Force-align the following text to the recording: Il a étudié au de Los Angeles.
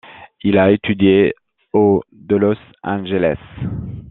Il 0.41 0.57
a 0.57 0.71
étudié 0.71 1.35
au 1.73 2.01
de 2.11 2.35
Los 2.35 2.57
Angeles. 2.81 3.37